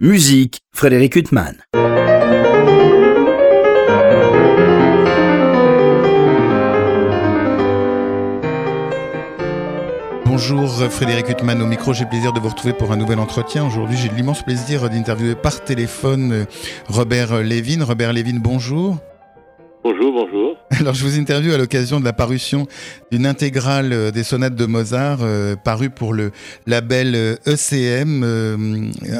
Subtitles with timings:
[0.00, 1.56] Musique, Frédéric Huttman.
[10.24, 13.66] Bonjour Frédéric Huttman au micro, j'ai plaisir de vous retrouver pour un nouvel entretien.
[13.66, 16.46] Aujourd'hui j'ai l'immense plaisir d'interviewer par téléphone
[16.86, 17.84] Robert Lévin.
[17.84, 18.98] Robert Lévin, bonjour.
[19.84, 20.56] Bonjour, bonjour.
[20.80, 22.66] Alors je vous interviewe à l'occasion de la parution
[23.12, 26.30] d'une intégrale euh, des sonates de Mozart euh, parue pour le
[26.66, 27.14] label
[27.46, 28.56] ECM, euh,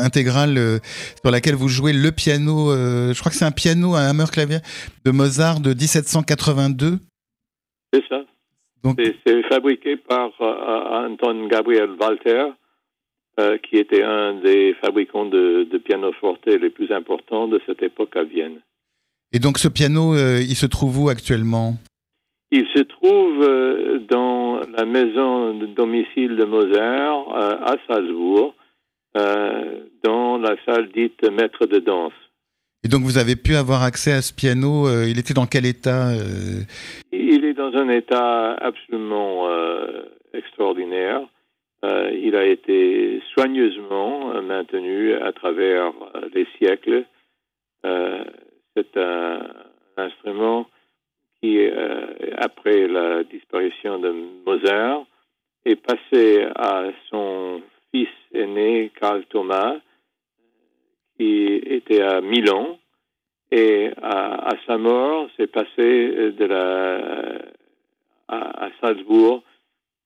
[0.02, 0.80] intégrale
[1.22, 4.58] sur laquelle vous jouez le piano, je crois que c'est un piano à hammer clavier
[5.04, 6.98] de Mozart de 1782.
[7.92, 8.22] C'est ça.
[9.26, 12.46] C'est fabriqué par Anton Gabriel Walter,
[13.62, 18.16] qui était un des fabricants de, de piano forte les plus importants de cette époque
[18.16, 18.60] à Vienne.
[19.32, 21.74] Et donc ce piano, euh, il se trouve où actuellement?
[22.50, 28.54] Il se trouve euh, dans la maison de domicile de Mozart euh, à Salzbourg,
[30.04, 32.12] dans la salle dite maître de danse.
[32.84, 36.12] Et donc vous avez pu avoir accès à ce piano, il était dans quel état
[37.10, 39.48] Il est dans un état absolument
[40.32, 41.22] extraordinaire.
[41.82, 45.90] il a été soigneusement maintenu à travers
[46.32, 47.04] les siècles
[48.74, 49.40] c'est un,
[49.96, 50.66] instrument
[51.40, 54.14] qui, euh, après la disparition de
[54.46, 55.04] Mozart,
[55.64, 59.76] est passé à son fils aîné, Karl Thomas,
[61.16, 62.78] qui était à Milan.
[63.50, 67.40] Et à, sa mort, c'est passé de la,
[68.28, 69.42] à, Salzbourg,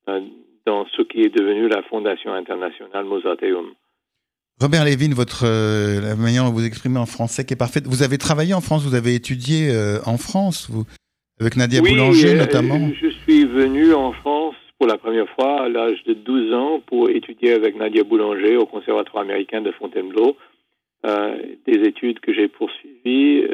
[0.09, 0.21] euh,
[0.65, 3.75] dans ce qui est devenu la Fondation internationale Mozarteum.
[4.61, 7.85] Robert Lévin, votre euh, la manière dont vous exprimez en français qui est parfaite.
[7.87, 10.85] Vous avez travaillé en France, vous avez étudié euh, en France, vous,
[11.41, 12.91] avec Nadia Boulanger euh, notamment.
[13.01, 17.11] Je suis venu en France pour la première fois à l'âge de 12 ans pour
[17.11, 20.37] étudier avec Nadia Boulanger au Conservatoire américain de Fontainebleau.
[21.67, 23.45] des études que j'ai poursuivies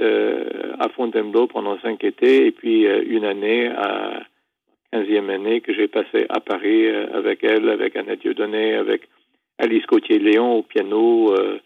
[0.78, 4.22] à Fontainebleau pendant cinq étés et puis une année à
[4.92, 9.08] 15e année que j'ai passée à Paris avec elle, avec Annette Dieudonné, avec
[9.58, 11.58] Alice Gauthier-Léon au piano, euh,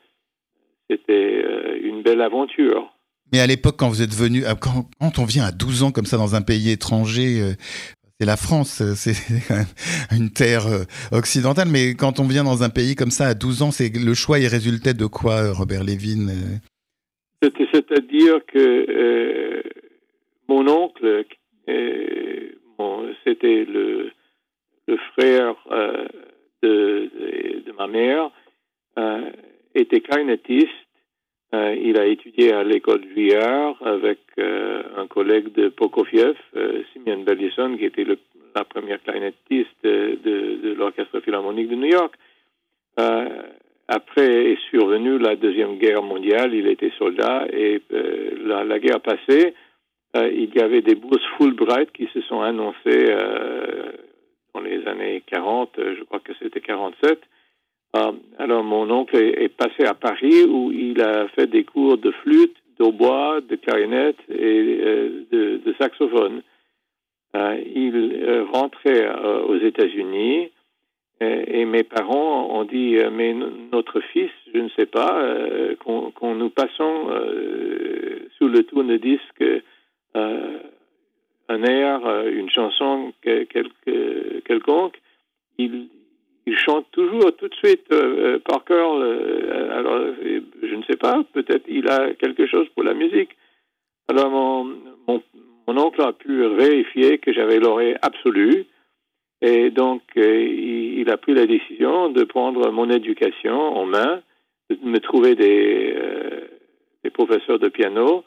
[0.90, 2.90] c'était euh, une belle aventure.
[3.32, 6.06] Mais à l'époque, quand vous êtes venu, euh, quand, on vient à 12 ans comme
[6.06, 7.54] ça dans un pays étranger,
[8.18, 9.14] c'est la France, c'est
[10.16, 10.64] une terre
[11.12, 14.14] occidentale, mais quand on vient dans un pays comme ça à 12 ans, c'est le
[14.14, 16.28] choix il résultait de quoi, Robert Lévin
[17.42, 19.62] C'est-à-dire que
[20.48, 21.24] mon oncle,
[23.24, 24.10] c'était le,
[24.88, 25.54] le, frère
[26.62, 28.30] de, ma mère
[28.98, 29.30] euh,
[29.74, 30.68] était clarinettiste.
[31.54, 36.36] Euh, il a étudié à l'école Juillard avec euh, un collègue de Prokofiev,
[36.92, 38.18] Simeon Bellison, qui était le,
[38.54, 42.14] la première clarinettiste de, l'Orchestre Philharmonique de New York.
[43.88, 47.82] après est survenue la Deuxième Guerre mondiale, il était soldat et
[48.44, 49.54] la, guerre passée,
[50.14, 53.14] il y avait des bourses Fulbright qui se sont annoncées
[54.54, 57.20] dans les années 40, euh, je crois que c'était 47.
[57.94, 62.10] Euh, alors mon oncle est, passé à Paris où il a fait des cours de
[62.10, 66.42] flûte, d'hautbois, de clarinette et euh, de, saxophone.
[67.34, 69.08] il rentrait
[69.48, 70.50] aux États-Unis
[71.20, 73.34] et, mes parents ont dit mais
[73.72, 75.22] notre fils, je ne sais pas,
[75.84, 77.08] qu'on nous passons
[78.36, 79.44] sous le tourne-disque
[81.52, 85.00] un air, euh, une chanson quelconque,
[85.58, 85.88] il,
[86.56, 88.94] chante toujours tout de suite euh, euh, par cœur.
[89.70, 90.00] alors,
[90.62, 93.30] je ne sais pas, peut-être il a quelque chose pour la musique.
[94.08, 94.72] Alors, mon,
[95.66, 98.66] oncle a pu vérifier que j'avais l'oreille absolue.
[99.40, 104.20] Et donc, il, a pris la décision de prendre mon éducation en main,
[104.68, 105.96] de me trouver des,
[107.14, 108.24] professeurs de piano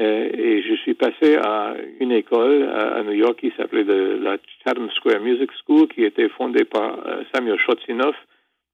[0.00, 5.20] et je suis passé à une école à, New York qui s'appelait la Chatham Square
[5.20, 8.14] Music School, qui était fondée par euh, Samuel Shotsinoff,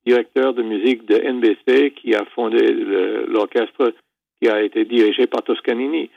[0.07, 2.73] directeur de musique de NBC, qui a fondé
[3.27, 3.95] l'orchestre
[4.41, 6.11] qui a été dirigé par Toscanini.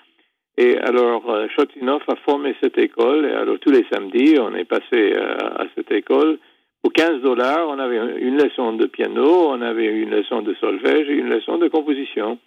[0.58, 5.14] Et alors, euh, a formé cette école, et alors tous les samedis, on est passé
[5.14, 6.40] euh, à cette école.
[6.82, 11.10] Pour 15 dollars, on avait une leçon de piano, on avait une leçon de solfège
[11.10, 12.40] et une leçon de composition.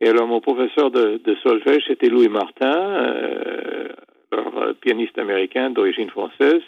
[0.00, 3.88] Et alors, mon professeur de, solfège, c'était Louis Martin, euh,
[4.32, 6.62] euh, pianiste américain d'origine française,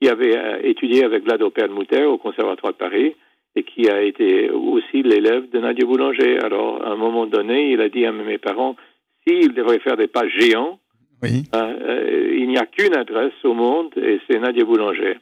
[0.00, 3.16] qui avait euh, étudié avec Vlado Perlmutter au Conservatoire de Paris
[3.54, 6.38] et qui a été aussi l'élève de Nadia Boulanger.
[6.40, 8.76] Alors, à un moment donné, il a dit à mes parents,
[9.26, 10.78] s'il devrait faire des pas géants,
[11.22, 15.16] il n'y a qu'une adresse au monde et c'est Nadia Boulanger.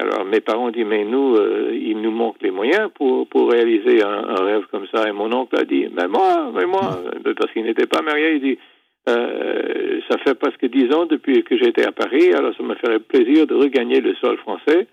[0.00, 1.36] Alors mes parents ont dit mais nous
[1.72, 5.08] il nous manque les moyens pour pour réaliser un, rêve comme ça.
[5.08, 7.02] Et mon oncle a dit mais moi mais moi.
[7.38, 8.58] Parce qu'il n'était pas marié il dit
[9.06, 13.46] ça fait presque dix ans depuis que j'étais à Paris alors ça me ferait plaisir
[13.46, 14.86] de regagner le sol français.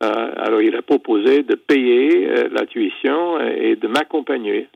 [0.00, 4.68] Alors il a proposé de payer la tuition et de m'accompagner.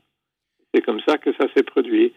[0.73, 2.11] C'est comme ça que ça s'est produit.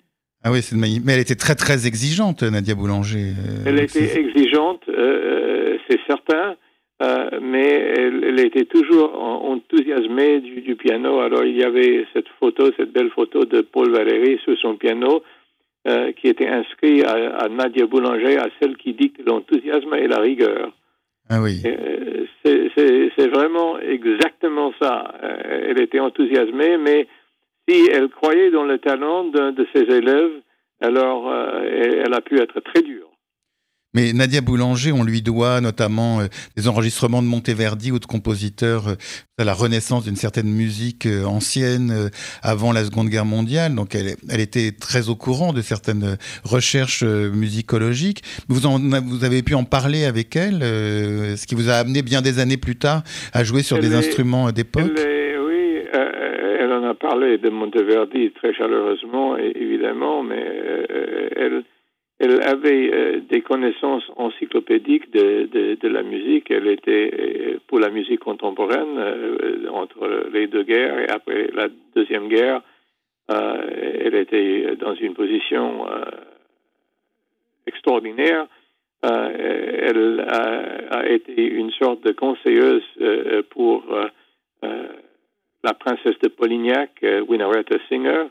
[0.45, 3.33] Ah oui, mais elle était très très exigeante, Nadia Boulanger.
[3.37, 6.55] Euh, elle était exigeante, euh, euh, c'est certain,
[7.01, 11.21] mais elle, était toujours enthousiasmée du, piano.
[11.21, 15.23] Alors il y avait cette photo, cette belle photo de Paul Valéry sur son piano,
[16.17, 20.73] qui était inscrit à, Nadia Boulanger, à celle qui dit que l'enthousiasme et la rigueur.
[21.31, 21.63] Ah oui.
[22.43, 25.15] c'est vraiment exactement ça.
[25.21, 27.07] elle était enthousiasmée, mais
[27.69, 30.41] si elle croyait dans le talent de ses élèves,
[30.81, 33.08] alors euh, elle a pu être très dure.
[33.95, 36.27] Mais Nadia Boulanger, on lui doit notamment euh,
[36.57, 38.95] des enregistrements de Monteverdi ou de compositeurs euh,
[39.39, 42.11] à la renaissance d'une certaine musique ancienne
[42.43, 43.75] avant la Seconde Guerre mondiale.
[43.75, 48.25] Donc elle, elle était très au courant de certaines recherches musicologiques.
[48.49, 52.21] Vous, en, vous avez pu en parler avec elle, ce qui vous a amené bien
[52.21, 54.99] des années plus tard à jouer sur des instruments d'époque
[56.89, 61.63] a parlé de Monteverdi très chaleureusement, évidemment, mais euh, elle,
[62.19, 66.51] elle avait euh, des connaissances encyclopédiques de, de, la musique.
[66.51, 68.99] Elle était euh, pour la musique contemporaine
[69.71, 72.63] entre les deux guerres et après la deuxième guerre.
[73.29, 75.87] elle était dans une position
[77.67, 78.47] extraordinaire.
[79.03, 82.85] elle a, été une sorte de conseilleuse
[83.51, 83.85] pour
[85.63, 88.27] la princesse de Polignac, euh, Winaretta Singer,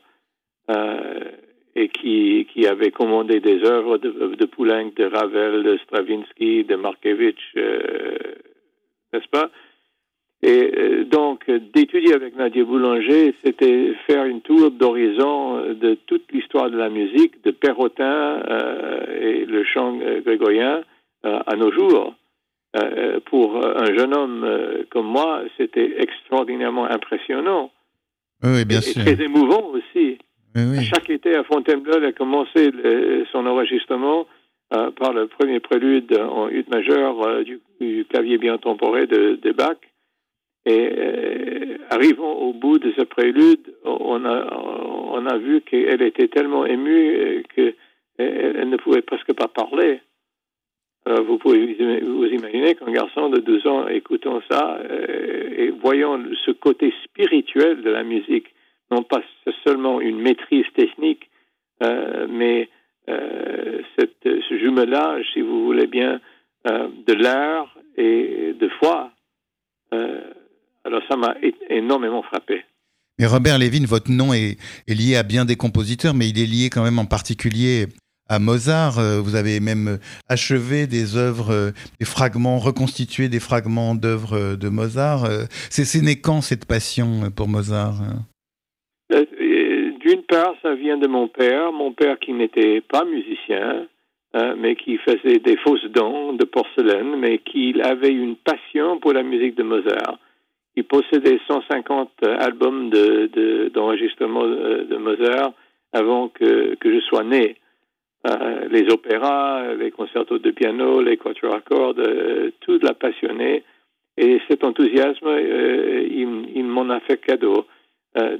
[0.69, 1.31] euh,
[1.77, 6.75] et qui, qui avait commandé des œuvres de, de Poulenc, de Ravel, de Stravinsky, de
[6.75, 8.17] Markevitch, euh,
[9.13, 9.49] n'est-ce pas?
[10.43, 16.77] Et donc, d'étudier avec Nadia Boulanger, c'était faire une tour d'horizon de toute l'histoire de
[16.77, 18.43] la musique, de Perrotin
[19.19, 20.83] et le chant grégorien
[21.23, 22.13] à nos jours.
[22.75, 27.71] Euh, pour un jeune homme euh, comme moi, c'était extraordinairement impressionnant.
[28.43, 29.01] Oui, bien sûr.
[29.01, 30.19] Et très émouvant aussi.
[30.81, 32.71] Chaque été à Fontainebleau, il a commencé
[33.31, 34.27] son enregistrement
[34.73, 39.77] euh, par le premier prélude en ut majeur du, clavier bien temporé de, Bach.
[40.65, 46.65] Et arrivant au bout de ce prélude, on a, on a vu qu'elle était tellement
[46.65, 47.75] émue qu'elle
[48.17, 50.01] elle ne pouvait presque pas parler.
[51.07, 56.19] Euh, vous pouvez vous imaginer qu'un garçon de 12 ans écoutant ça euh, et voyant
[56.45, 58.53] ce côté spirituel de la musique,
[58.91, 59.21] non pas
[59.63, 61.29] seulement une maîtrise technique,
[61.83, 62.69] euh, mais
[63.97, 66.19] cette, ce jumelage, si vous voulez bien,
[66.65, 69.11] de l'art et de foi.
[70.83, 71.35] alors ça m'a
[71.69, 72.65] énormément frappé.
[73.19, 74.57] Mais Robert Lévin, votre nom est,
[74.87, 77.87] lié à bien des compositeurs, mais il est lié quand même en particulier
[78.29, 78.99] à Mozart.
[78.99, 79.97] Euh, vous avez même euh,
[80.29, 85.27] achevé des œuvres, euh, des fragments, reconstitué des fragments d'œuvres de Mozart.
[85.69, 88.25] C'est né quand cette passion pour Mozart hein?
[90.07, 93.87] D'une part, ça vient de mon père, mon père qui n'était pas musicien,
[94.57, 99.23] mais qui faisait des fausses dents de porcelaine, mais qui avait une passion pour la
[99.23, 100.17] musique de Mozart.
[100.77, 102.89] Il possédait 150 albums
[103.73, 105.51] d'enregistrement de, de, Mozart
[105.91, 107.57] avant que, que je sois né.
[108.27, 113.63] Euh, les opéras, les concertos de piano, les quatuors à cordes, euh, tout l'a passionné.
[114.17, 117.65] Et cet enthousiasme, euh, il, m'en a fait cadeau.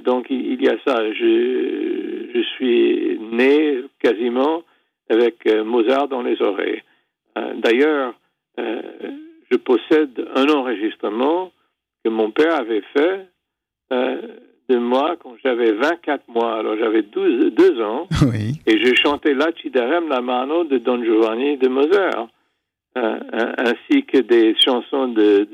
[0.04, 1.12] Donc il, y a ça.
[1.12, 4.62] Je, je suis né quasiment
[5.08, 6.82] avec Mozart dans les oreilles.
[7.56, 8.14] D'ailleurs,
[8.56, 11.52] je possède un enregistrement
[12.04, 13.28] que mon père avait fait
[14.68, 16.58] de moi quand j'avais 24 mois.
[16.58, 18.08] Alors j'avais 12, 2 ans.
[18.66, 22.28] Et je chantais La Cidarem la mano de Don Giovanni de Mozart.
[22.96, 23.18] Euh,
[23.58, 25.46] ainsi que des chansons de,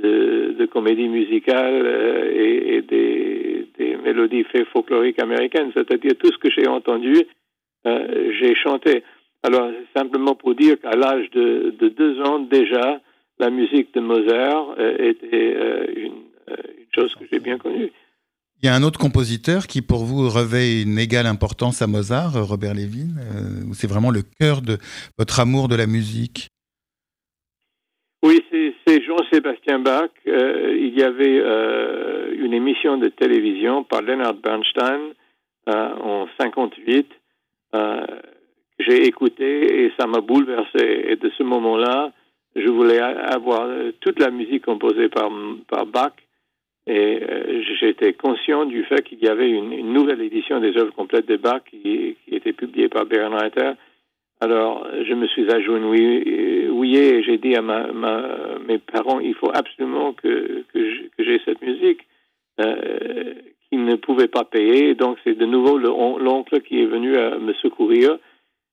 [0.57, 6.69] de, comédie musicale euh, et, des, des, mélodies folkloriques américaines, c'est-à-dire tout ce que j'ai
[6.69, 7.27] entendu,
[7.87, 9.03] euh, j'ai chanté.
[9.43, 13.01] Alors, simplement pour dire qu'à l'âge de, de, deux ans déjà,
[13.39, 15.57] la musique de Mozart était
[15.97, 17.91] une, une chose que j'ai bien connue.
[18.65, 22.33] Il y a un autre compositeur qui, pour vous, revêt une égale importance à Mozart,
[22.47, 23.15] Robert Levin.
[23.19, 24.79] Euh, c'est vraiment le cœur de
[25.19, 26.49] votre amour de la musique?
[28.23, 30.11] Oui, c'est Jean-Sébastien Bach.
[30.27, 35.01] Euh, il y avait euh, une émission de télévision par Leonard Bernstein
[35.67, 37.09] en 58.
[38.79, 41.07] J'ai écouté et ça m'a bouleversé.
[41.09, 42.13] Et de ce moment-là,
[42.55, 43.67] je voulais avoir
[44.01, 45.31] toute la musique composée par,
[45.87, 46.13] Bach
[46.87, 47.19] et
[47.81, 51.63] j'étais conscient du fait qu'il y avait une, nouvelle édition des œuvres complètes de Bach
[51.71, 53.73] qui, qui était publiée par Berenreiter.
[54.41, 57.87] Alors, je me suis agenouillé et j'ai dit à ma,
[58.67, 62.01] mes parents, il faut absolument que, que j'ai cette musique
[62.61, 63.35] euh,
[63.69, 64.95] qu'ils ne pouvaient pas payer.
[64.95, 68.19] Donc, c'est de nouveau l'oncle qui est venu me secourir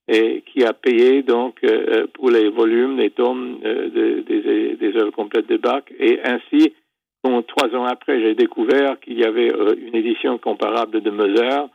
[0.08, 5.12] et qui a payé donc euh, pour les volumes, les tomes euh, des, des œuvres
[5.12, 5.84] complètes de Bach.
[5.98, 6.72] Et ainsi,
[7.46, 11.68] trois ans après, j'ai découvert qu'il y avait euh, une édition comparable de Mozart.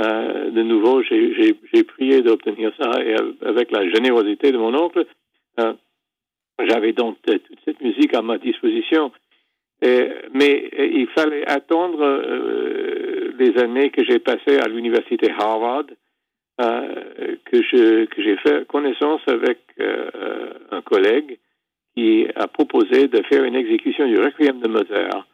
[0.00, 5.04] Euh, de nouveau, j'ai prié d'obtenir ça et avec la générosité de mon oncle,
[5.58, 5.72] euh,
[6.60, 9.12] j'avais donc toute cette musique à ma disposition.
[9.82, 12.02] mais il fallait attendre
[13.38, 15.86] les années que j'ai passées à l'université Harvard,
[16.58, 19.58] que j'ai fait connaissance avec
[20.70, 21.38] un collègue
[21.98, 25.26] qui a proposé de faire une exécution du requiem de Mozart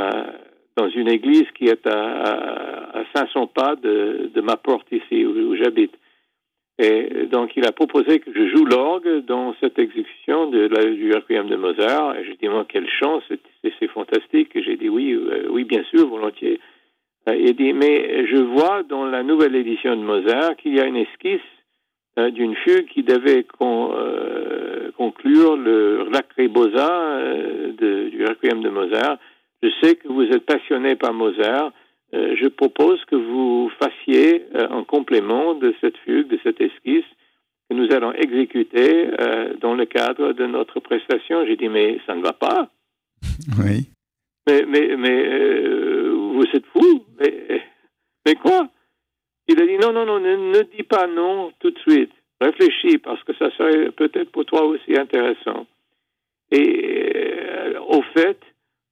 [0.00, 0.32] euh,
[0.78, 5.94] dans une église qui est à, 500 pas de, ma porte ici où, j'habite.
[6.78, 11.48] Et donc, il a proposé que je joue l'orgue dans cette exécution de du requiem
[11.48, 12.16] de Mozart.
[12.16, 13.24] Et j'ai dit, moi, quelle chance,
[13.62, 14.50] c'est fantastique.
[14.54, 16.60] J'ai dit, oui, euh, oui, bien sûr, volontiers.
[17.28, 20.86] Euh, il dit, mais je vois dans la nouvelle édition de Mozart qu'il y a
[20.86, 21.40] une esquisse
[22.32, 23.44] d'une fugue qui devait
[24.96, 29.18] conclure le Lacrimosa euh, du Requiem de Mozart.
[29.62, 31.72] Je sais que vous êtes passionné par Mozart.
[32.14, 37.04] Euh, je propose que vous fassiez euh, un complément de cette fugue, de cette esquisse
[37.68, 39.10] que nous allons exécuter
[39.60, 41.44] dans le cadre de notre prestation.
[41.44, 42.70] J'ai dit, mais ça ne va pas.
[43.58, 43.88] Oui.
[44.46, 47.04] Mais, mais, mais vous êtes fou.
[47.20, 47.62] Mais,
[48.24, 48.68] mais quoi?
[49.48, 52.12] Il a dit, non, non, non, ne, ne dis pas non tout de suite.
[52.40, 55.66] Réfléchis parce que ça serait peut-être pour toi aussi intéressant.
[56.52, 58.38] Et euh, au fait,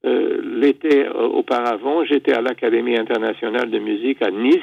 [0.07, 4.59] euh, l'été euh, auparavant, j'étais à l'Académie internationale de musique à Nice,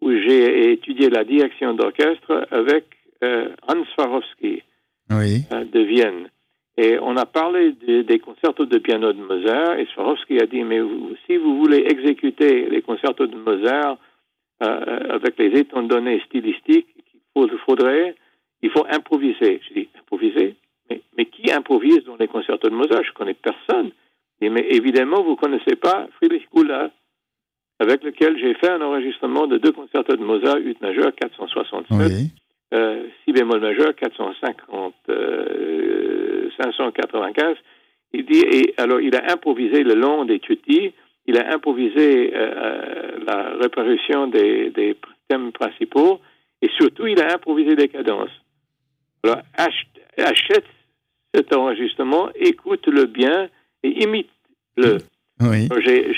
[0.00, 2.84] où j'ai étudié la direction d'orchestre avec
[3.22, 4.62] Hans Swarovski
[5.10, 6.30] de Vienne.
[6.78, 10.80] Et on a parlé des concertos de piano de Mozart, et Swarovski a dit, mais
[11.26, 13.98] si vous voulez exécuter les concertos de Mozart
[14.60, 16.88] avec les donnés stylistiques,
[17.36, 18.14] il faudrait,
[18.62, 19.60] il faut improviser.
[19.68, 20.54] Je dis, improviser?
[20.88, 23.04] Mais, mais, qui improvise dans les concertos de Mozart?
[23.04, 23.90] Je ne connais personne.
[24.48, 26.90] Mais évidemment, vous ne connaissez pas Friedrich Gula,
[27.78, 32.30] avec lequel j'ai fait un enregistrement de deux concertos de Mozart, ut majeur 467,
[32.72, 34.94] euh, si bémol majeur 450,
[36.58, 37.44] 595.
[37.44, 37.54] Euh,
[38.12, 40.92] il dit, et alors il a improvisé le long des tutis,
[41.26, 44.96] il a improvisé euh, la réparation des, des
[45.28, 46.20] thèmes principaux,
[46.62, 48.30] et surtout, il a improvisé des cadences.
[49.24, 50.64] Alors, achète
[51.34, 53.48] cet enregistrement, écoute-le bien
[53.82, 54.98] et imite-le.
[55.40, 55.68] Oui.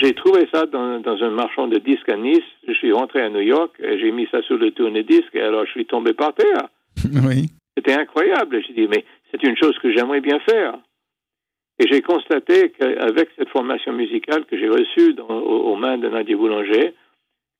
[0.01, 2.43] J'ai trouvé ça dans, dans, un marchand de disques à Nice.
[2.67, 5.65] Je suis rentré à New York et j'ai mis ça sur le tourne-disque et alors
[5.65, 6.67] je suis tombé par terre.
[7.25, 7.49] Oui.
[7.75, 8.61] C'était incroyable.
[8.67, 10.77] J'ai dit, mais c'est une chose que j'aimerais bien faire.
[11.79, 16.93] Et j'ai constaté qu'avec cette formation musicale que j'ai reçue aux, mains de Nadia Boulanger,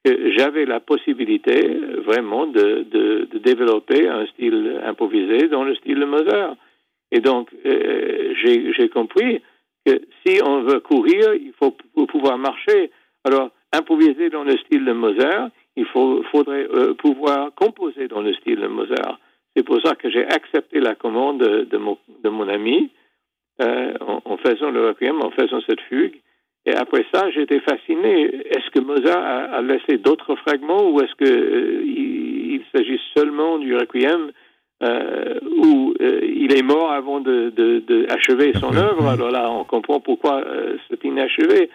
[0.06, 1.68] j'avais la possibilité
[2.06, 6.56] vraiment de, de, de, développer un style improvisé dans le style de Mozart.
[7.12, 9.42] Et donc, euh, j'ai compris
[9.86, 11.76] si on veut courir, il faut
[12.08, 12.92] pouvoir marcher.
[13.24, 18.34] Alors, improviser dans le style de Mozart, il faut, faudrait euh, pouvoir composer dans le
[18.34, 19.20] style de Mozart.
[19.56, 22.92] C'est pour ça que j'ai accepté la commande de, mon, de mon ami
[23.62, 26.20] euh, en, faisant le requiem, en faisant cette fugue.
[26.66, 28.24] Et après ça, j'étais fasciné.
[28.48, 31.84] Est-ce que Mozart a, laissé d'autres fragments ou est-ce que euh,
[32.76, 34.32] s'agit seulement du requiem
[34.84, 39.64] euh, où euh, il est mort avant de, de, achever son œuvre Alors là, on
[39.64, 40.44] comprend pourquoi
[40.90, 41.70] c'est inachevé.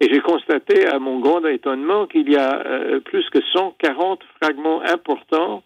[0.00, 2.62] Et j'ai constaté à mon grand étonnement qu'il y a
[3.04, 5.62] plus que 140 fragments importants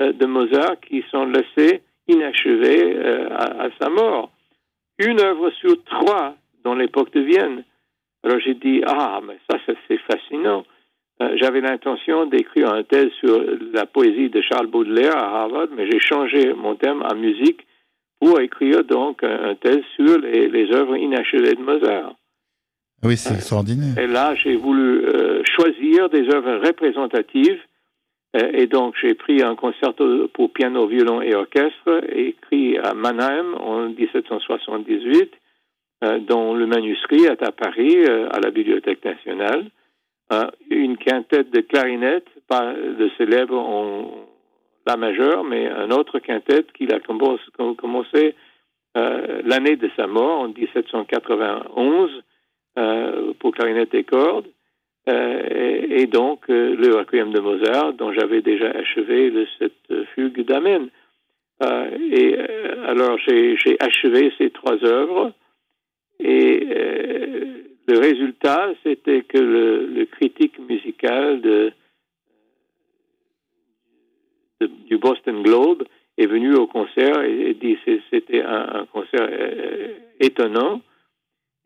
[0.00, 2.98] de Mozart qui sont laissés inachevés
[3.30, 4.32] à, à, sa mort.
[4.98, 7.62] Une œuvre sur trois dans l'époque de Vienne.
[8.24, 10.64] Alors j'ai dit, ah, mais ça, c'est fascinant.
[11.20, 15.90] Euh, j'avais l'intention d'écrire un thèse sur la poésie de Charles Baudelaire à Harvard, mais
[15.90, 17.66] j'ai changé mon thème en musique
[18.20, 22.14] pour écrire donc un, thèse sur les, œuvres inachevées de Mozart.
[23.04, 23.96] Oui, c'est extraordinaire.
[23.98, 27.60] Et là, j'ai voulu euh, choisir des œuvres représentatives.
[28.36, 33.54] Euh, et donc, j'ai pris un concerto pour piano, violon et orchestre, écrit à Mannheim
[33.54, 35.32] en 1778
[36.04, 39.66] euh, dont le manuscrit est à Paris, à la Bibliothèque nationale.
[40.32, 44.26] Euh, une quintette de clarinette, pas de célèbre en
[44.86, 48.34] La majeur, mais un autre quintette qu'il a commencé
[48.94, 52.10] l'année de sa mort, en 1791,
[53.38, 54.48] pour clarinette et cordes.
[55.06, 60.88] Et, donc, le Requiem de Mozart, dont j'avais déjà achevé cette fugue d'Amen.
[61.62, 62.38] et
[62.86, 65.32] alors, j'ai achevé ces trois œuvres.
[66.18, 66.66] Et
[67.88, 71.72] le résultat, c'était que le, critique musical de,
[74.60, 75.84] du Boston Globe
[76.18, 80.82] est venu au concert et, dit dit c'était un, concert euh, étonnant.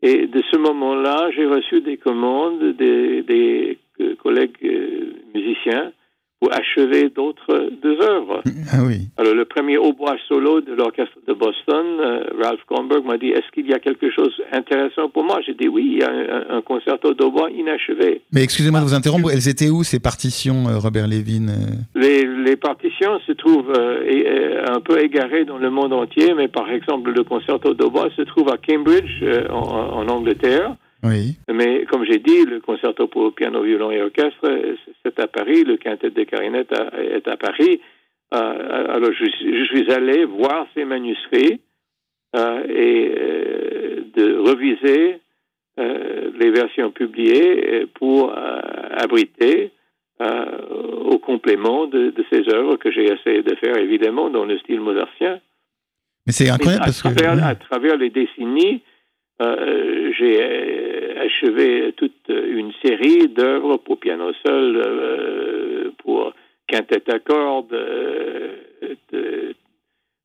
[0.01, 3.77] Et de ce moment-là, j'ai reçu des commandes des, des
[4.21, 5.91] collègues euh, musiciens
[6.51, 8.41] achever d'autres deux œuvres.
[8.71, 9.07] Ah oui.
[9.17, 13.49] Alors, le premier hautbois solo de l'orchestre de Boston, euh, Ralph Kronberg, m'a dit Est-ce
[13.53, 15.39] qu'il y a quelque chose d'intéressant pour moi?
[15.45, 16.11] J'ai dit Oui, il y a
[16.49, 18.21] un, concerto d'hautbois inachevé.
[18.31, 21.53] Mais excusez-moi de vous interrompre, elles étaient où ces partitions, euh, Robert Levin euh?
[21.95, 27.11] les, les, partitions se trouvent un peu égarées dans le monde entier, mais par exemple,
[27.11, 30.75] le concerto d'hautbois se trouve à Cambridge, en Angleterre.
[31.03, 31.35] Oui.
[31.51, 35.77] Mais comme j'ai dit, le concerto pour piano, violon et orchestre, c'est à Paris, le
[35.77, 37.81] quintet de clarinette est à Paris.
[38.33, 39.25] Euh, alors je,
[39.65, 41.61] suis allé voir ces manuscrits
[42.35, 45.19] euh, et euh, de reviser
[45.75, 48.31] les versions publiées pour
[48.95, 49.71] abriter
[50.19, 55.39] au complément de, ces œuvres que j'ai essayé de faire évidemment dans le style mozartien.
[56.27, 57.07] Mais c'est incroyable parce que
[57.43, 58.83] à travers les décennies,
[59.41, 66.33] euh, j'ai euh, achevé toute une série d'œuvres pour piano seul, euh, pour
[66.67, 67.75] quintette à cordes,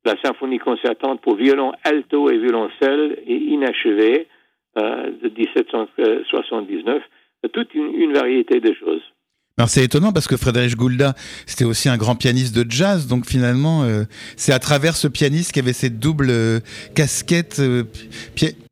[0.04, 4.26] la symphonie concertante pour violon alto et violoncelle et inachevée
[4.76, 7.02] de 1779,
[7.52, 9.02] toute une variété de choses.
[9.58, 13.26] Alors c'est étonnant parce que Frédéric Goulda, c'était aussi un grand pianiste de jazz, donc
[13.26, 14.04] finalement, euh,
[14.36, 16.60] c'est à travers ce pianiste qui avait cette double euh,
[16.94, 17.82] casquette, euh,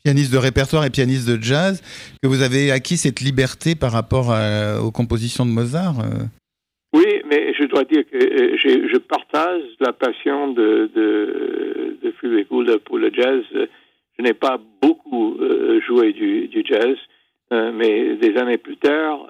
[0.05, 1.83] pianiste de répertoire et pianiste de jazz,
[2.23, 4.33] que vous avez acquis cette liberté par rapport
[4.81, 5.97] aux compositions de Mozart.
[6.95, 8.19] Oui, mais je dois dire que
[8.62, 13.42] je partage la passion de, de, de Frédéric Goulda pour le jazz.
[13.53, 15.37] Je n'ai pas beaucoup
[15.85, 16.94] joué du, du jazz,
[17.51, 19.27] mais des années plus tard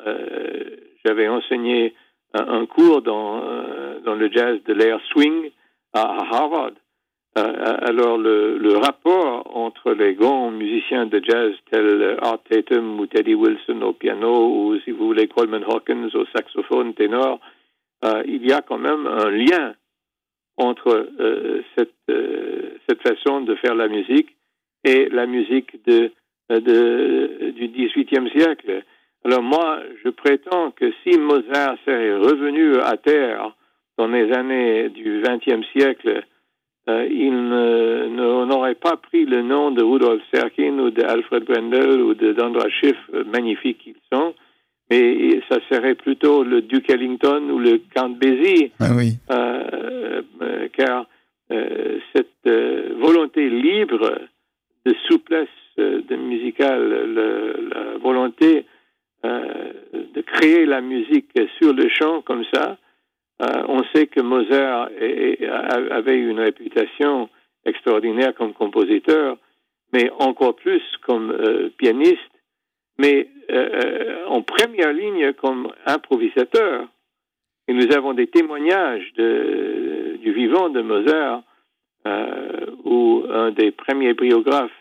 [1.07, 1.95] j'avais enseigné
[2.35, 5.51] un, cours dans, euh, dans le jazz de l'air swing
[5.93, 6.73] à, Harvard.
[7.39, 13.35] Euh, alors, le, rapport entre les grands musiciens de jazz tels Art Tatum ou Teddy
[13.35, 17.41] Wilson au piano ou, si vous voulez, Coleman Hawkins au saxophone ténor,
[18.05, 19.75] euh, il y a quand même un lien
[20.59, 21.11] entre
[21.77, 21.93] cette,
[22.89, 24.35] cette façon de faire la musique
[24.85, 26.11] et la musique de,
[26.49, 28.83] de, du XVIIIe siècle.
[29.27, 33.57] Alors moi, je prétends que si Mozart serait revenu à terre
[33.99, 36.23] dans les années du XXe siècle,
[36.89, 37.33] euh, il
[38.47, 42.69] n'aurait pas pris le nom de Rudolf Serkin ou de Alfred Brendel ou de Dandra
[42.69, 44.33] Schiff, euh, magnifiques qu'ils sont,
[44.93, 49.15] mais ça serait plutôt le Duke Ellington ou le Count Basie, ah oui.
[49.33, 50.23] euh,
[50.73, 51.07] car
[52.15, 52.49] cette
[53.01, 54.21] volonté libre
[54.85, 58.67] de souplesse de musicale, la volonté
[59.25, 59.73] euh,
[60.15, 62.77] de créer la musique sur le champ comme ça.
[63.43, 64.89] Euh, on sait que Mozart
[65.91, 67.29] avait une réputation
[67.65, 69.39] extraordinaire comme compositeur,
[69.93, 72.21] mais encore plus comme euh, pianiste,
[72.99, 73.29] mais
[74.27, 76.89] en première ligne comme improvisateur.
[77.69, 81.43] Et nous avons des témoignages du vivant de Mozart
[82.85, 84.73] où un des premiers biographes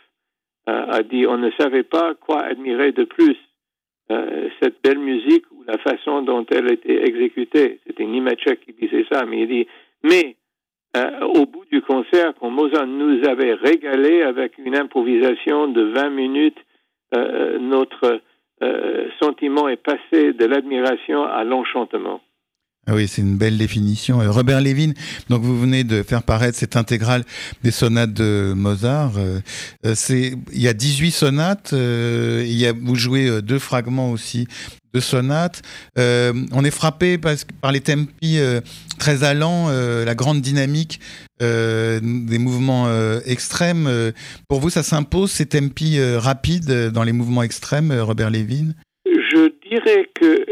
[0.65, 3.38] a dit on ne savait pas quoi admirer de plus
[4.12, 7.80] euh, cette belle musique ou la façon dont elle était exécutée.
[7.88, 9.68] C'était Nimetchek qui disait ça, mais il dit,
[10.04, 10.36] mais
[10.96, 16.10] euh, au bout du concert, quand Mozart nous avait régalé avec une improvisation de 20
[16.12, 16.60] minutes,
[17.15, 18.22] euh, notre
[19.22, 22.22] sentiment est passé de l'admiration à l'enchantement.
[22.88, 24.21] Ah oui, c'est une belle définition.
[24.21, 24.91] Euh, Robert Levin,
[25.30, 27.24] donc vous venez de faire paraître cette intégrale
[27.63, 29.13] des sonates de Mozart.
[29.17, 29.39] Euh,
[29.88, 34.48] euh, c'est, il y a 18 sonates, il y a, vous jouez deux fragments aussi
[34.93, 35.63] de sonates.
[35.98, 38.38] on est frappé par les tempi
[38.98, 41.02] très allants, la grande dynamique
[41.41, 42.88] des mouvements
[43.26, 43.89] extrêmes.
[44.48, 48.74] pour vous, ça s'impose ces tempi rapides dans les mouvements extrêmes, Robert Levin
[49.06, 50.45] Je dirais que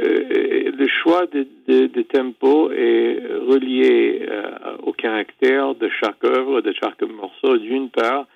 [1.06, 1.48] le choix de,
[1.88, 8.28] de, tempo est relié euh, au caractère de chaque œuvre, de chaque morceau d'une part,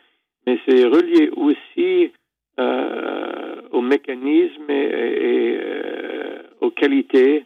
[0.46, 2.12] mais c'est relié aussi
[2.60, 7.46] euh, au mécanisme et, euh, aux qualités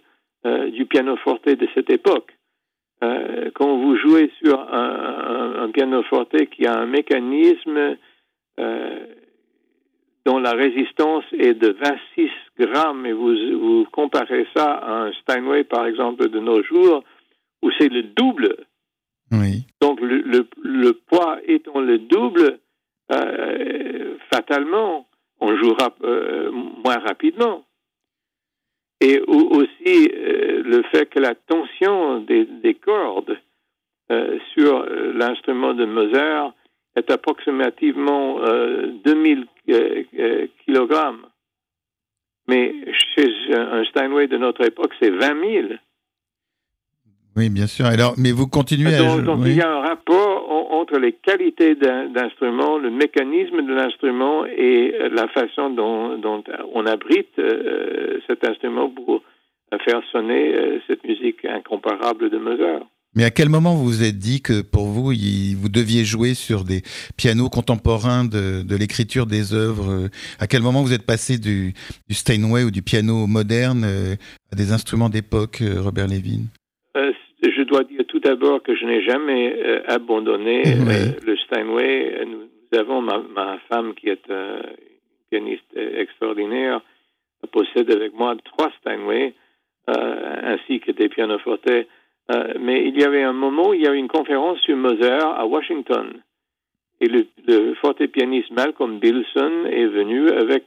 [0.73, 2.33] du pianoforte de cette époque.
[3.53, 7.95] quand vous jouez sur un, pianoforte qui a un mécanisme
[10.25, 11.75] dont la résistance est de
[12.15, 12.29] 26
[12.59, 17.03] grammes et vous, vous comparez ça à un Steinway, par exemple, de nos jours,
[17.63, 18.55] où c'est le double.
[19.31, 19.65] Oui.
[19.79, 22.59] Donc, le, le, poids étant le double,
[23.11, 25.07] euh, fatalement,
[25.39, 27.63] on jouera euh, moins rapidement.
[28.99, 33.37] Et aussi euh, le fait que la tension des, des cordes
[34.53, 36.53] sur l'instrument de Mozart
[36.95, 38.39] est approximativement
[39.05, 40.93] 2000 kg.
[42.47, 42.73] Mais
[43.15, 45.67] chez un Steinway de notre époque, c'est 20 000.
[47.37, 47.85] Oui, bien sûr.
[47.85, 49.21] Alors, mais vous continuez à...
[49.21, 54.93] Donc, il y a un rapport entre les qualités d'instrument, le mécanisme de l'instrument et
[55.11, 59.21] la façon dont, on abrite euh, cet instrument pour
[59.85, 62.81] faire sonner euh, cette musique incomparable de Mozart.
[63.15, 66.63] Mais à quel moment vous vous êtes dit que pour vous, vous deviez jouer sur
[66.63, 66.81] des
[67.17, 71.73] pianos contemporains de, l'écriture des œuvres À quel moment vous êtes passé du,
[72.09, 74.15] Steinway ou du piano moderne euh,
[74.51, 76.47] à des instruments d'époque, Robert Levin?
[77.43, 82.25] Je dois dire tout d'abord que je n'ai jamais euh, abandonné euh, le Steinway.
[82.25, 86.81] Nous, avons ma, femme qui est euh, une pianiste extraordinaire,
[87.51, 89.33] possède avec moi trois Steinway,
[89.87, 91.69] ainsi que des pianofortes.
[92.59, 95.45] Mais il y avait un moment où il y avait une conférence sur Mozart à
[95.45, 96.21] Washington.
[96.99, 100.65] Et le, le forte pianiste Malcolm Bilson est venu avec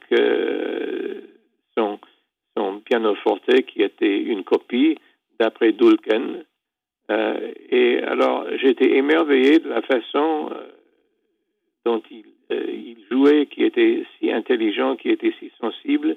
[1.77, 1.99] son,
[2.57, 4.99] son pianoforte qui était une copie
[5.39, 6.45] d'après Dulken,
[7.11, 10.69] euh, et alors, j'étais émerveillé de la façon euh,
[11.85, 16.17] dont il, euh, il, jouait, qui était si intelligent, qui était si sensible.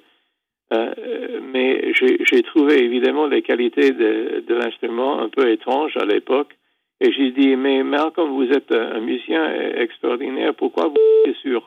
[0.71, 6.55] Mais j'ai trouvé évidemment les qualités de, de l'instrument un peu étranges à l'époque.
[6.99, 11.63] Et j'ai dit, mais Malcolm, vous êtes un musicien extraordinaire, pourquoi vous êtes sur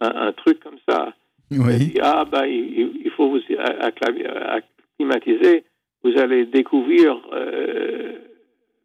[0.00, 1.12] un, truc comme ça?
[1.50, 1.76] Oui.
[1.76, 5.64] dit, ah, bah, il, il, faut vous acclimatiser,
[6.02, 7.20] vous allez découvrir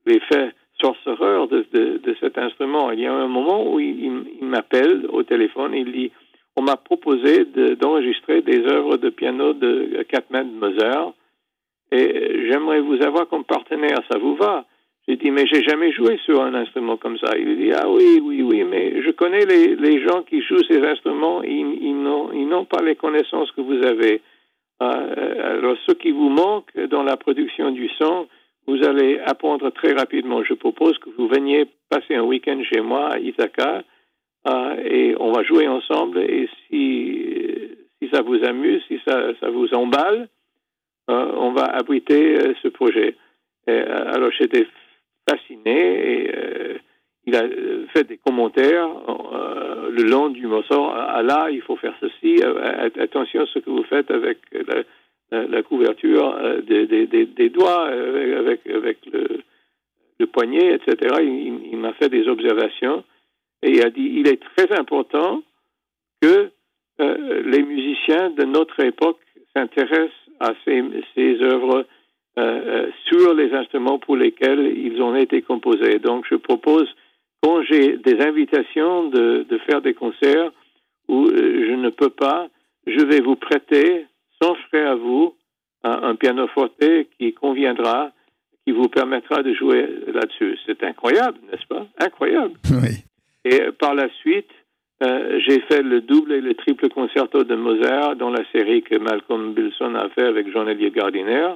[0.06, 0.52] l'effet
[0.82, 2.92] sorcereur de, de, cet instrument.
[2.92, 6.12] Il y a un moment où il, m'appelle au téléphone, il dit
[6.62, 7.46] M'a proposé
[7.80, 11.14] d'enregistrer des œuvres de piano de quatre de Mozart
[11.92, 14.66] et j'aimerais vous avoir comme partenaire, ça vous va?
[15.08, 17.38] J'ai dit Mais j'ai jamais joué sur un instrument comme ça.
[17.38, 20.82] Il dit Ah oui, oui, oui, mais je connais les, les gens qui jouent ces
[20.86, 24.22] instruments, ils, ils n'ont pas les connaissances que vous avez.
[24.82, 28.28] Euh, alors, ce qui vous manque dans la production du son,
[28.68, 30.44] vous allez apprendre très rapidement.
[30.44, 33.84] Je propose que vous veniez passer un week-end chez moi à Ithaca
[34.48, 36.20] euh, et on va jouer ensemble.
[36.20, 40.30] Et si, si ça vous amuse, si ça, ça vous emballe,
[41.10, 43.16] euh, on va abriter euh, ce projet.
[43.68, 44.68] alors j'étais
[45.30, 46.32] fasciné et
[47.28, 47.44] il a
[47.94, 48.90] fait des commentaires
[49.98, 50.90] le long du morceau.
[50.92, 52.42] Ah là, il faut faire ceci.
[53.00, 54.40] attention à ce que vous faites avec
[55.32, 59.44] la, couverture des, des, des, doigts avec, avec le,
[60.22, 61.16] le poignet, etc.
[61.22, 63.04] Il, m'a fait des observations
[63.64, 65.42] et il a dit il est très important
[66.22, 66.52] que
[67.00, 69.20] euh, les musiciens de notre époque
[69.56, 71.86] s'intéressent à ces, œuvres
[73.06, 76.00] sur les instruments pour lesquels ils ont été composés.
[76.00, 76.88] Donc je propose,
[77.44, 80.52] quand j'ai des invitations de, faire des concerts
[81.08, 82.48] où je ne peux pas,
[82.88, 84.08] je vais vous prêter
[84.42, 85.36] sans frais à vous
[85.84, 86.74] un, pianoforte
[87.20, 88.12] qui conviendra,
[88.66, 90.58] qui vous permettra de jouer là-dessus.
[90.66, 91.86] C'est incroyable, n'est-ce pas?
[92.00, 92.54] Incroyable.
[92.72, 93.11] Oui.
[93.46, 94.52] Et par la suite,
[95.02, 98.96] euh, j'ai fait le double et le triple concerto de Mozart dans la série que
[98.96, 101.56] Malcolm Bilson a fait avec Jean-Éliot Gardiner,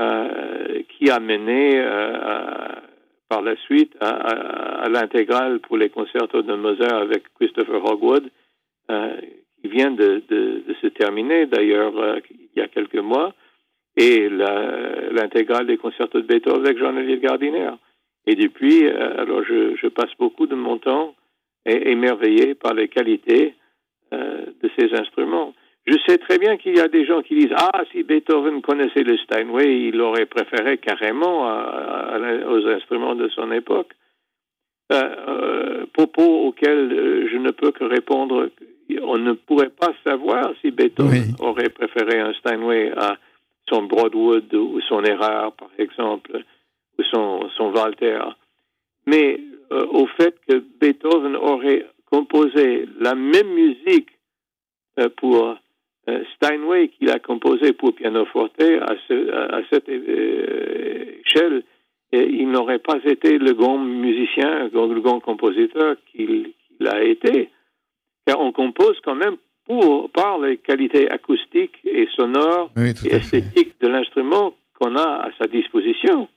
[0.00, 2.68] euh, qui a mené euh,
[3.30, 8.28] par la suite à, l'intégrale pour les concertos de Mozart avec Christopher Hogwood,
[8.88, 10.22] qui vient de,
[10.82, 11.92] se terminer d'ailleurs
[12.30, 13.32] il y a quelques mois,
[13.96, 17.70] et l'intégrale des concertos de Beethoven avec Jean-Olivier Gardiner.
[18.26, 21.14] Et depuis, euh, alors je, passe beaucoup de mon temps
[21.66, 23.54] émerveillé par les qualités
[24.12, 25.54] euh, de ces instruments.
[25.86, 29.02] Je sais très bien qu'il y a des gens qui disent Ah, si Beethoven connaissait
[29.02, 33.92] le Steinway, il aurait préféré carrément aux instruments de son époque.
[35.92, 38.50] propos auxquels je ne peux que répondre
[39.02, 43.16] on ne pourrait pas savoir si Beethoven aurait préféré un Steinway à
[43.68, 46.42] son Broadwood ou son Erard, par exemple,
[47.02, 48.20] son, son Walter.
[49.06, 49.40] Mais
[49.72, 54.08] euh, au fait que Beethoven aurait composé la même musique
[54.98, 55.56] euh, pour
[56.08, 61.62] euh, Steinway qu'il a composé pour pianoforte à, à, cette échelle,
[62.12, 66.52] il n'aurait pas été le grand musicien, le grand compositeur qu'il
[66.84, 67.50] a été.
[68.26, 69.36] Car on compose quand même
[69.66, 75.46] pour, par les qualités acoustiques et sonores et esthétiques de l'instrument qu'on a à sa
[75.46, 76.28] disposition.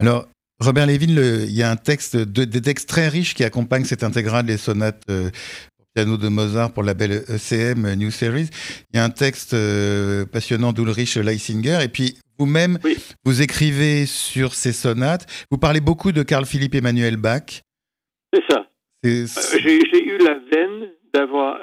[0.00, 0.26] Alors,
[0.60, 4.46] Robert Lévin, il y a un texte, des textes très riches qui accompagnent cette intégrale
[4.46, 5.28] des sonates euh,
[5.76, 8.48] pour piano de Mozart pour la belle ECM New Series.
[8.92, 11.80] Il y a un texte euh, passionnant d'Ulrich Leisinger.
[11.82, 12.78] Et puis, vous-même,
[13.26, 15.26] vous écrivez sur ces sonates.
[15.50, 17.60] Vous parlez beaucoup de Carl Philippe Emmanuel Bach.
[18.32, 18.66] C'est ça.
[19.04, 19.26] Euh,
[19.58, 21.58] j'ai eu la veine d'avoir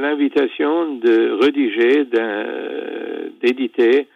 [0.00, 2.04] l'invitation de rédiger,
[3.42, 4.08] d'éditer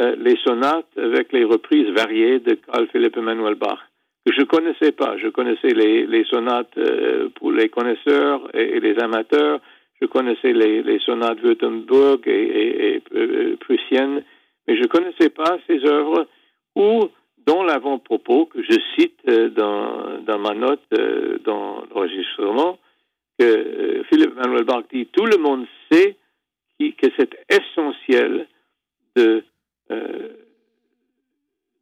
[0.00, 3.80] euh, les sonates avec les reprises variées de Carl Philipp Emanuel Bach,
[4.24, 5.16] que je ne connaissais pas.
[5.18, 9.60] Je connaissais les, les sonates euh, pour les connaisseurs et, les amateurs.
[10.00, 14.22] Je connaissais les, les sonates Württemberg et, et, euh, prussiennes,
[14.68, 16.28] mais je ne connaissais pas ces œuvres
[16.76, 17.08] où,
[17.44, 20.84] dans l'avant-propos que je cite dans, dans ma note,
[21.44, 22.78] dans l'enregistrement,
[23.36, 26.16] que Philippe Emanuel Bach dit Tout le monde sait
[26.78, 28.46] que c'est essentiel
[29.16, 29.42] de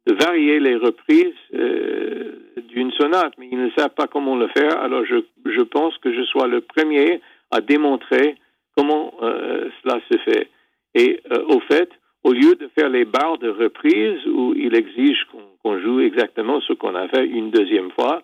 [0.07, 2.31] de varier les reprises euh,
[2.69, 4.79] d'une sonate, mais ils ne savent pas comment le faire.
[4.79, 8.35] Alors je, je pense que je sois le premier à démontrer
[8.75, 10.49] comment euh, cela se fait.
[10.95, 11.89] Et au fait,
[12.23, 15.27] au lieu de faire les barres de reprise où il exige
[15.61, 18.23] qu'on joue exactement ce qu'on a fait une deuxième fois,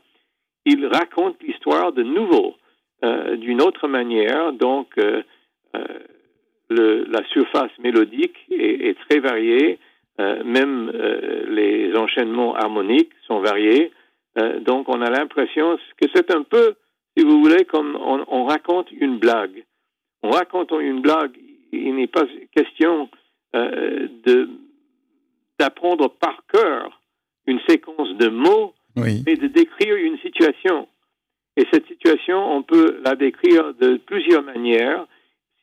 [0.66, 2.56] il raconte l'histoire de nouveau,
[3.38, 4.54] d'une autre manière.
[4.54, 4.96] Donc,
[6.74, 9.80] le, la surface mélodique est, est très variée,
[10.20, 13.92] euh, même euh, les enchaînements harmoniques sont variés.
[14.38, 16.76] Euh, donc on a l'impression que c'est un peu,
[17.16, 19.64] si vous voulez, comme on, on raconte une blague.
[20.22, 21.38] En racontant une blague,
[21.72, 23.10] il n'est pas question
[23.54, 24.50] de
[25.60, 27.02] d'apprendre par cœur
[27.46, 30.88] une séquence de mots, mais de décrire une situation.
[31.56, 35.06] Et cette situation, on peut la décrire de plusieurs manières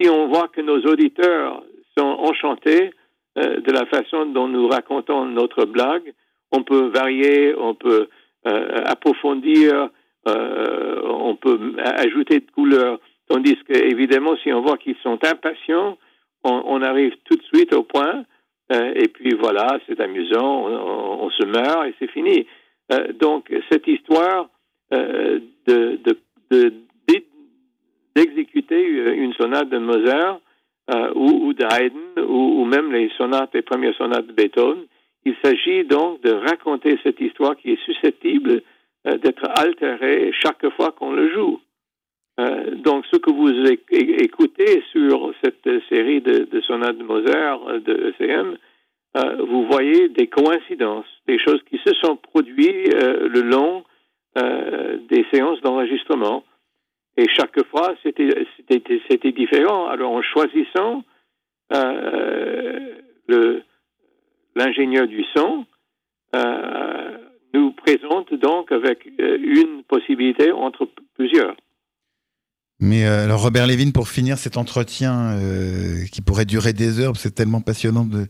[0.00, 1.62] si on voit que nos auditeurs
[1.96, 2.90] sont enchantés
[3.38, 6.12] euh, de la façon dont nous racontons notre blague,
[6.52, 8.08] on peut varier, on peut
[8.46, 9.90] euh, approfondir,
[10.28, 12.98] euh, on peut ajouter de couleurs.
[13.28, 15.98] Tandis que, évidemment, si on voit qu'ils sont impatients,
[16.42, 18.24] on, arrive tout de suite au point,
[18.70, 20.64] et puis voilà, c'est amusant,
[21.20, 22.46] on, se meurt et c'est fini.
[23.20, 24.48] donc, cette histoire
[24.90, 26.18] de, de,
[26.50, 26.72] de
[28.20, 30.40] d'exécuter euh, une sonate de Mozart
[30.92, 34.85] euh, ou, ou, de Haydn ou, même les sonates, les premières sonates de Beethoven.
[35.24, 38.62] Il s'agit donc de raconter cette histoire qui est susceptible
[39.06, 41.61] euh, d'être altérée chaque fois qu'on le joue.
[42.88, 43.52] donc, ce que vous
[44.26, 48.56] écoutez sur cette série de, de sonates de Mozart de ECM,
[49.50, 52.94] vous voyez des coïncidences, des choses qui se sont produites
[53.37, 53.85] le long
[55.12, 56.44] des séances d'enregistrement.
[57.16, 59.88] Et chaque fois, c'était différent.
[59.88, 61.05] Alors, en choisissant
[61.73, 63.61] euh,
[64.57, 65.64] l'ingénieur du son,
[66.35, 67.18] euh,
[67.55, 71.55] nous présente donc avec euh, une possibilité entre plusieurs.
[72.83, 75.38] Mais alors Robert Lévin, pour finir cet entretien
[76.11, 78.27] qui pourrait durer des heures, c'est tellement passionnant de,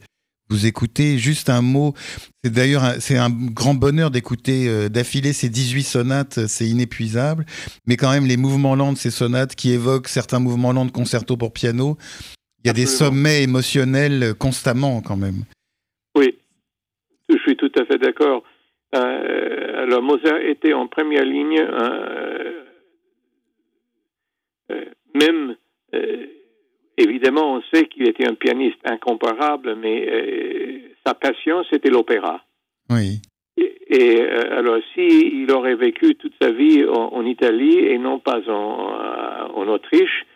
[0.50, 1.16] vous écoutez.
[1.16, 1.94] Juste un mot,
[2.42, 7.44] c'est d'ailleurs c'est un grand bonheur d'écouter euh, d'affilée ces 18 sonates, c'est inépuisable.
[7.86, 10.90] Mais quand même, les mouvements lents de ces sonates qui évoquent certains mouvements lents de
[10.90, 11.96] concerto pour piano,
[12.62, 15.44] il y a des sommets émotionnels euh, constamment quand même.
[16.16, 16.36] Oui,
[17.28, 18.42] je suis tout à fait d'accord.
[18.94, 21.64] Euh, alors Mozart était en première ligne,
[25.14, 25.54] même
[27.00, 32.42] Évidemment, on sait qu'il était un pianiste incomparable, mais euh, sa passion, c'était l'opéra.
[32.90, 33.22] Oui.
[33.56, 38.40] Et, euh, alors, s'il il aurait vécu toute sa vie en, Italie et non pas
[38.48, 40.26] en, euh, en Autriche,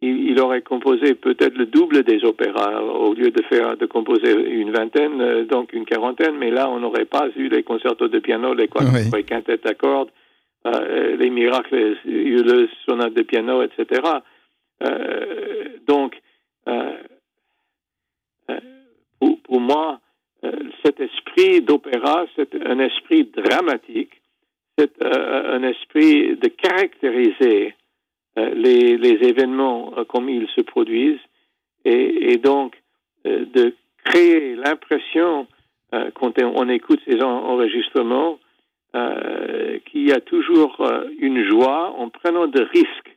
[0.00, 4.70] il, aurait composé peut-être le double des opéras au lieu de faire de composer une
[4.70, 6.36] vingtaine, donc une quarantaine.
[6.36, 8.68] Mais là, on n'aurait pas eu les concertos de piano, les,
[9.12, 10.10] les quintettes à cordes,
[11.18, 14.02] les miracles, les sonates de piano, etc.
[14.82, 16.20] Euh, donc,
[16.68, 16.96] euh,
[18.50, 18.60] euh,
[19.44, 20.00] pour, moi,
[20.84, 24.20] cet esprit d'opéra, c'est un esprit dramatique,
[24.78, 27.74] c'est un esprit de caractériser
[28.36, 31.18] les, événements comme ils se produisent
[31.84, 32.76] et donc
[33.24, 35.48] de créer l'impression
[36.14, 38.38] quand on écoute ces enregistrements
[38.92, 40.86] qu'il y a toujours
[41.18, 43.15] une joie en prenant des risques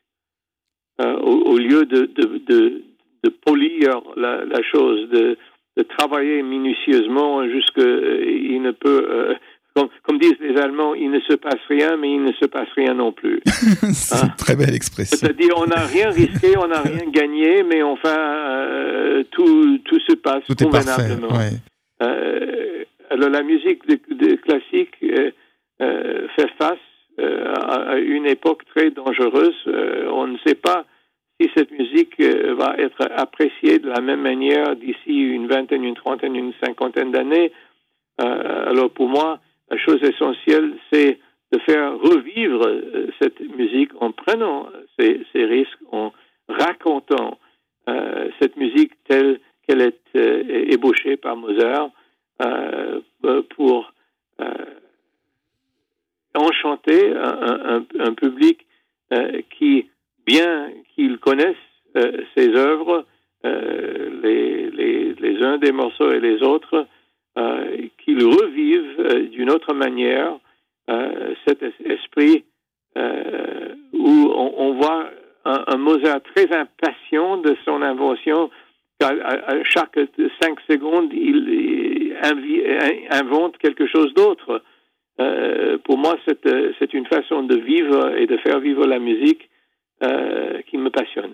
[1.00, 2.84] euh, au, lieu de, de, de,
[3.24, 5.38] de polir la, la, chose, de,
[5.78, 9.34] de travailler minutieusement jusqu'à euh, il ne peut, euh,
[9.76, 12.68] comme, comme, disent les Allemands, il ne se passe rien, mais il ne se passe
[12.76, 13.40] rien non plus.
[13.46, 14.34] C'est hein?
[14.38, 15.18] très belle expression.
[15.18, 20.16] C'est-à-dire, on n'a rien risqué, on n'a rien gagné, mais enfin, euh, tout, tout se
[20.16, 21.28] passe tout convenablement.
[21.28, 21.56] Est parfait,
[22.02, 22.88] ouais.
[23.10, 26.78] alors, la musique de classique fait face
[27.20, 29.56] à une époque très dangereuse.
[30.12, 30.86] on ne sait pas
[31.40, 35.96] si cette musique euh, va être appréciée de la même manière d'ici une vingtaine, une
[35.96, 37.52] trentaine, une cinquantaine d'années.
[38.22, 41.20] Euh, alors pour moi, la chose essentielle, c'est
[41.52, 44.68] de faire revivre euh, cette musique en prenant
[45.00, 46.12] ces, risques, en
[46.48, 47.40] racontant
[48.40, 50.16] cette musique telle qu'elle est
[50.72, 51.90] ébauchée par Mozart
[53.56, 53.92] pour
[56.36, 58.66] enchanter un public
[59.58, 59.90] qui
[60.26, 61.56] bien qu'ils connaissent
[61.98, 63.06] euh, ces œuvres,
[63.46, 66.86] euh, les, uns des morceaux et les autres,
[67.38, 70.38] euh, qu'ils revivent d'une autre manière
[71.46, 72.44] cet esprit
[73.94, 74.12] où
[74.66, 75.12] on, voit
[75.46, 78.50] un, Mozart très impatient de son invention.
[79.02, 79.12] À,
[79.54, 79.98] à chaque
[80.42, 82.16] cinq secondes, il,
[83.12, 84.64] invente quelque chose d'autre.
[85.84, 89.50] Pour moi, c'est une façon de vivre et de faire vivre la musique
[90.02, 91.34] euh, qui me passionne.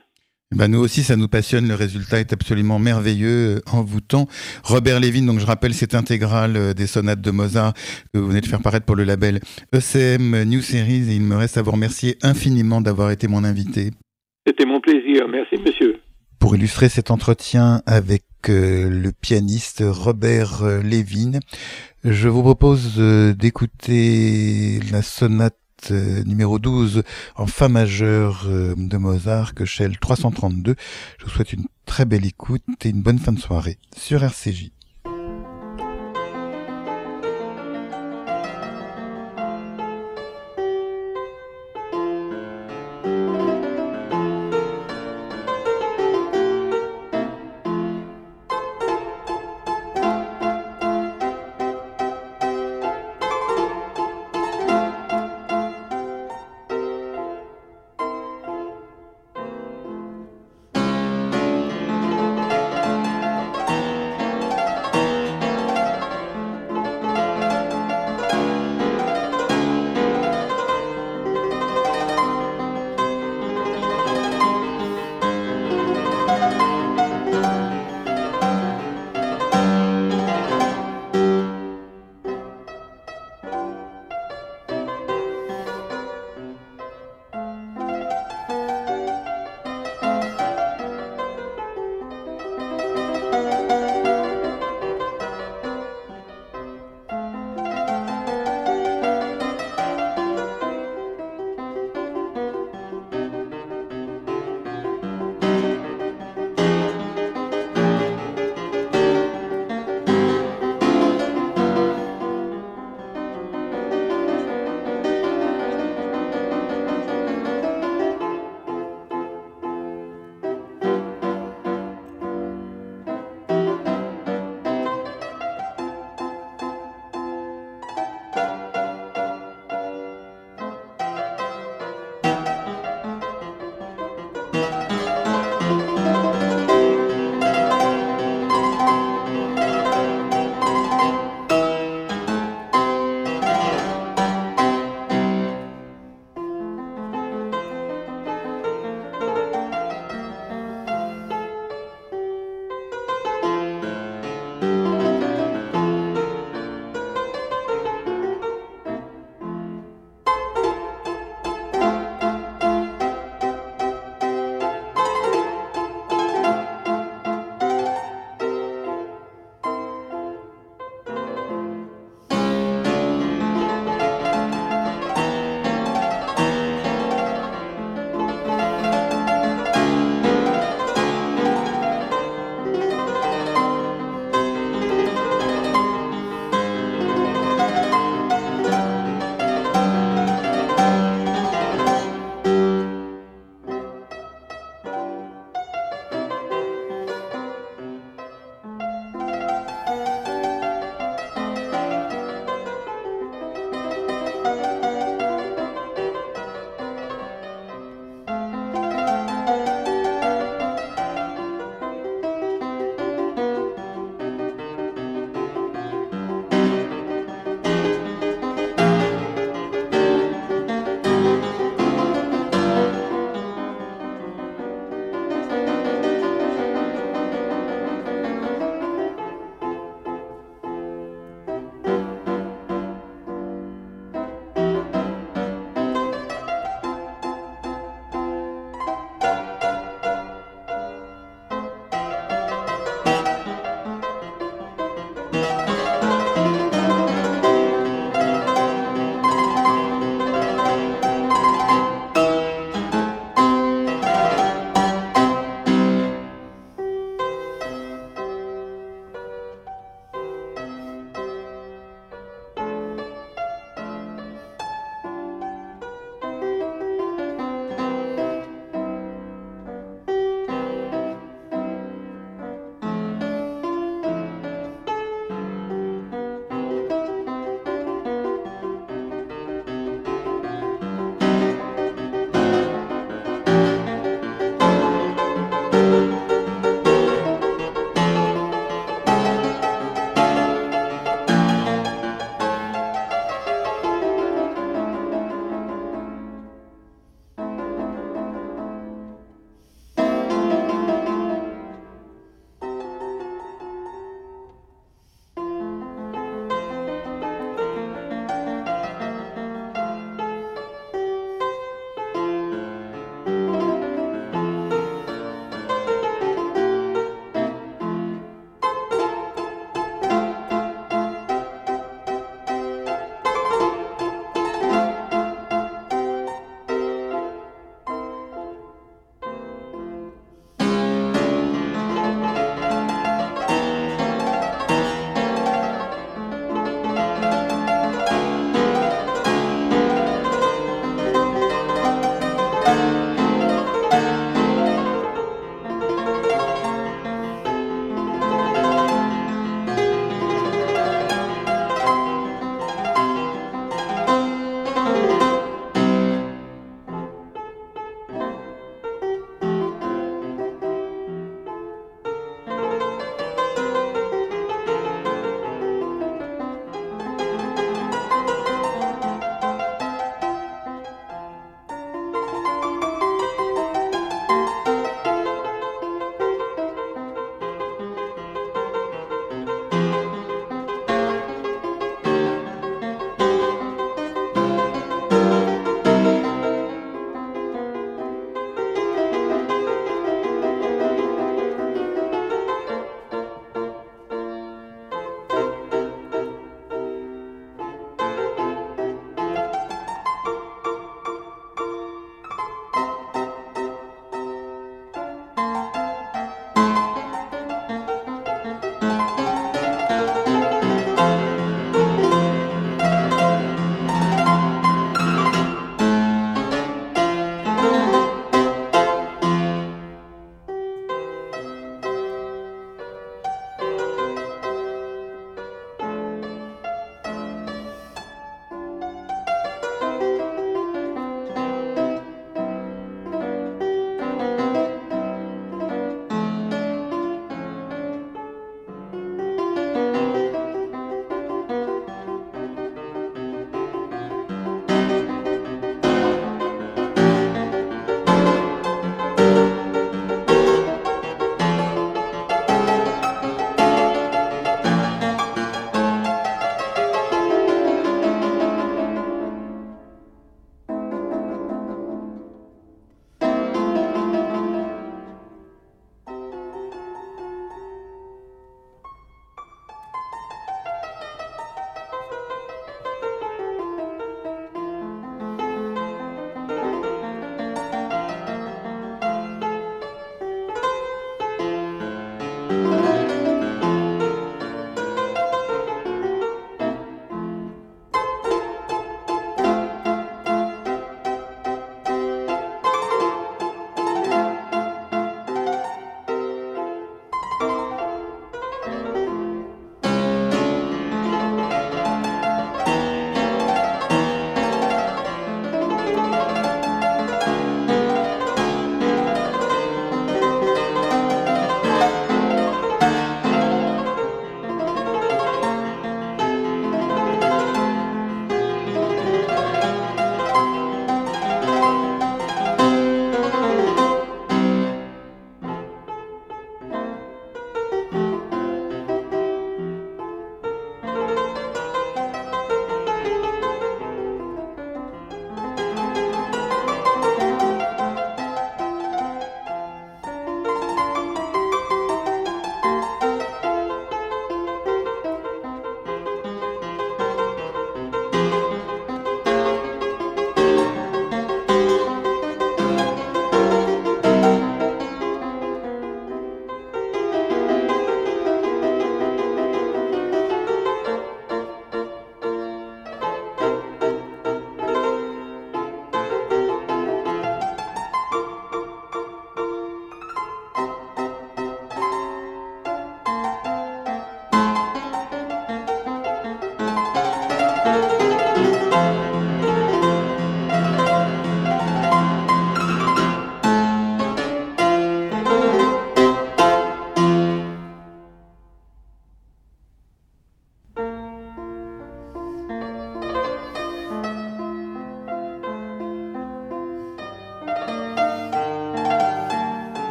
[0.52, 1.68] Eh ben nous aussi, ça nous passionne.
[1.68, 4.26] Le résultat est absolument merveilleux, euh, envoûtant.
[4.64, 7.74] Robert Lévin, donc je rappelle cette intégrale euh, des sonates de Mozart
[8.12, 9.40] que vous venez de faire paraître pour le label
[9.72, 11.12] ECM New Series.
[11.12, 13.92] Et il me reste à vous remercier infiniment d'avoir été mon invité.
[14.48, 15.28] C'était mon plaisir.
[15.28, 16.00] Merci, monsieur.
[16.40, 21.40] Pour illustrer cet entretien avec le pianiste Robert Lévin,
[22.06, 22.98] je vous propose
[23.36, 25.56] d'écouter la sonate
[25.90, 27.02] euh, numéro 12
[27.36, 30.76] en Fa majeur euh, de Mozart, que Shell 332.
[31.18, 34.75] Je vous souhaite une très belle écoute et une bonne fin de soirée sur RCJ.